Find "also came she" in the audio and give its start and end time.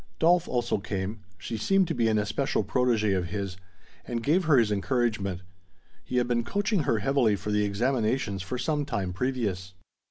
0.47-1.57